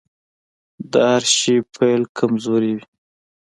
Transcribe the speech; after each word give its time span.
د 0.91 0.93
هر 1.11 1.23
شي 1.37 1.55
پيل 1.75 2.01
کمزوری 2.17 2.71
وي. 2.77 2.85